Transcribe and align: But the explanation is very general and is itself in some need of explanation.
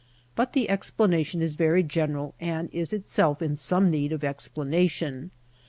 But 0.35 0.53
the 0.53 0.67
explanation 0.67 1.43
is 1.43 1.53
very 1.53 1.83
general 1.83 2.33
and 2.39 2.71
is 2.73 2.91
itself 2.91 3.39
in 3.39 3.55
some 3.55 3.91
need 3.91 4.11
of 4.11 4.23
explanation. 4.23 5.29